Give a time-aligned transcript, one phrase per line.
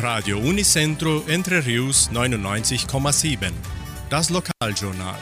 [0.00, 3.50] Radio Unicentro Entre Rius 99,7.
[4.08, 5.16] Das Lokaljournal.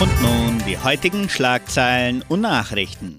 [0.00, 3.18] Und nun die heutigen Schlagzeilen und Nachrichten.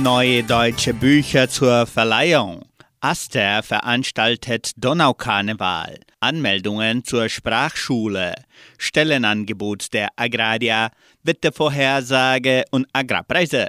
[0.00, 2.64] Neue deutsche Bücher zur Verleihung.
[3.00, 5.98] Aster veranstaltet Donaukarneval.
[6.20, 8.34] Anmeldungen zur Sprachschule.
[8.78, 10.92] Stellenangebot der Agraria.
[11.24, 13.66] Wettervorhersage und Agrarpreise.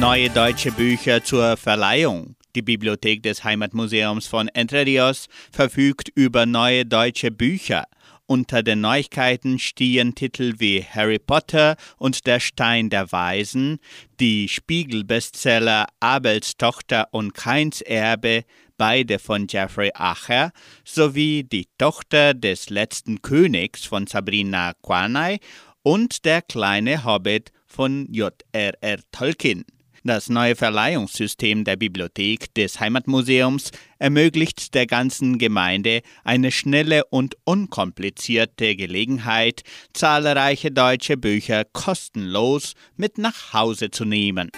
[0.00, 2.36] Neue deutsche Bücher zur Verleihung.
[2.54, 7.84] Die Bibliothek des Heimatmuseums von Entre Rios verfügt über neue deutsche Bücher.
[8.26, 13.80] Unter den Neuigkeiten stehen Titel wie Harry Potter und der Stein der Weisen,
[14.20, 18.44] die Spiegel-Bestseller Abels Tochter und Keins Erbe,
[18.76, 20.52] beide von Jeffrey Acher,
[20.84, 25.40] sowie Die Tochter des letzten Königs von Sabrina Quanay
[25.82, 28.98] und Der kleine Hobbit von J.R.R.
[29.10, 29.64] Tolkien.
[30.08, 38.74] Das neue Verleihungssystem der Bibliothek des Heimatmuseums ermöglicht der ganzen Gemeinde eine schnelle und unkomplizierte
[38.74, 44.50] Gelegenheit, zahlreiche deutsche Bücher kostenlos mit nach Hause zu nehmen.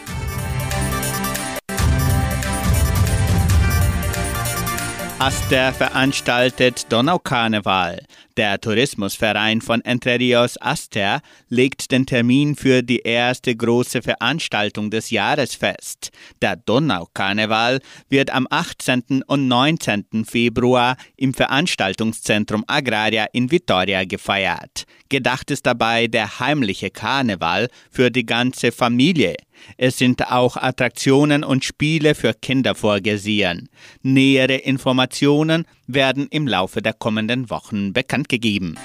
[5.20, 8.06] Aster veranstaltet Donaukarneval.
[8.38, 15.10] Der Tourismusverein von Entre Rios Aster legt den Termin für die erste große Veranstaltung des
[15.10, 16.10] Jahres fest.
[16.40, 19.22] Der Donaukarneval wird am 18.
[19.26, 20.24] und 19.
[20.24, 24.84] Februar im Veranstaltungszentrum Agraria in Vitoria gefeiert.
[25.10, 29.34] Gedacht ist dabei der heimliche Karneval für die ganze Familie.
[29.76, 33.68] Es sind auch Attraktionen und Spiele für Kinder vorgesehen.
[34.02, 38.76] Nähere Informationen werden im Laufe der kommenden Wochen bekannt gegeben.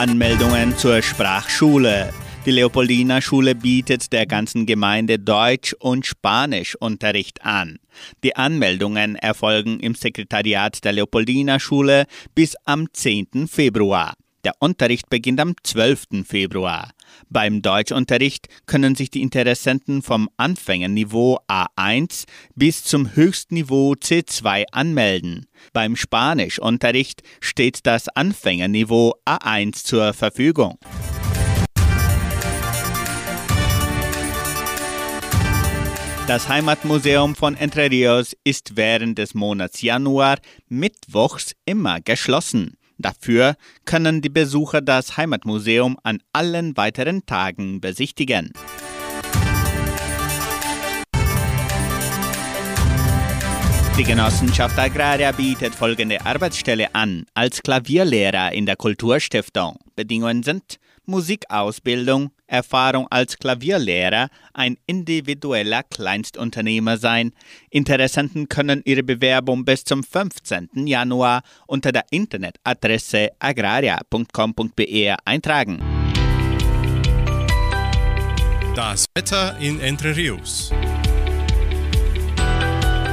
[0.00, 2.10] Anmeldungen zur Sprachschule.
[2.46, 7.78] Die Leopoldina Schule bietet der ganzen Gemeinde Deutsch- und Spanischunterricht an.
[8.24, 13.46] Die Anmeldungen erfolgen im Sekretariat der Leopoldina Schule bis am 10.
[13.46, 14.14] Februar.
[14.44, 16.26] Der Unterricht beginnt am 12.
[16.26, 16.92] Februar.
[17.28, 22.24] Beim Deutschunterricht können sich die Interessenten vom Anfängerniveau A1
[22.54, 25.46] bis zum Höchstniveau C2 anmelden.
[25.74, 30.78] Beim Spanischunterricht steht das Anfängerniveau A1 zur Verfügung.
[36.26, 42.76] Das Heimatmuseum von Entre Rios ist während des Monats Januar mittwochs immer geschlossen.
[43.00, 48.52] Dafür können die Besucher das Heimatmuseum an allen weiteren Tagen besichtigen.
[54.00, 59.76] Die Genossenschaft Agraria bietet folgende Arbeitsstelle an als Klavierlehrer in der Kulturstiftung.
[59.94, 67.32] Bedingungen sind Musikausbildung, Erfahrung als Klavierlehrer, ein individueller Kleinstunternehmer sein.
[67.68, 70.70] Interessenten können ihre Bewerbung bis zum 15.
[70.86, 75.78] Januar unter der Internetadresse agraria.com.br eintragen.
[78.74, 80.72] Das Wetter in Entre Rios.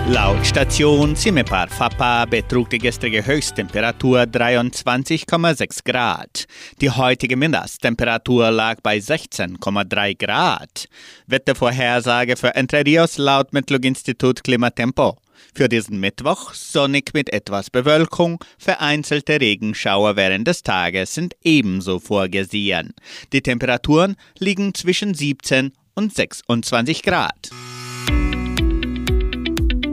[0.10, 6.46] Laut Station Cimepar Fapa betrug die gestrige Höchsttemperatur 23,6 Grad.
[6.80, 10.88] Die heutige Mindesttemperatur lag bei 16,3 Grad.
[11.28, 15.18] Wettervorhersage für Entre Rios laut Metlog-Institut Klimatempo.
[15.54, 22.94] Für diesen Mittwoch sonnig mit etwas Bewölkung, vereinzelte Regenschauer während des Tages sind ebenso vorgesehen.
[23.34, 27.50] Die Temperaturen liegen zwischen 17 und 26 Grad.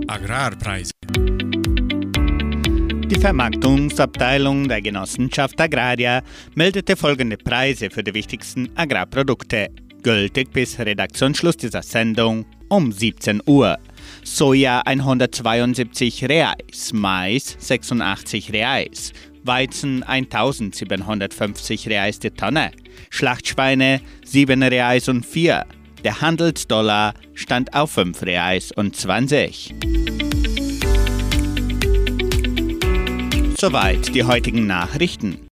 [0.06, 0.92] Agrarpreise.
[3.06, 6.22] Die Vermarktungsabteilung der Genossenschaft Agraria
[6.54, 9.70] meldete folgende Preise für die wichtigsten Agrarprodukte,
[10.02, 13.78] gültig bis Redaktionsschluss dieser Sendung um 17 Uhr.
[14.22, 19.12] Soja 172 Reais, Mais 86 Reais,
[19.44, 22.72] Weizen 1750 Reais die Tonne,
[23.10, 25.64] Schlachtschweine 7 Reais und 4,
[26.04, 29.74] der Handelsdollar stand auf 5 Reais und 20.
[33.58, 35.48] Soweit die heutigen Nachrichten.